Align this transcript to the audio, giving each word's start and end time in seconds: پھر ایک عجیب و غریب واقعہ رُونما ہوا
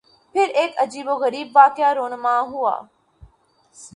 پھر 0.35 0.47
ایک 0.53 0.79
عجیب 0.79 1.07
و 1.07 1.15
غریب 1.15 1.47
واقعہ 1.55 1.93
رُونما 1.93 2.39
ہوا 2.41 2.75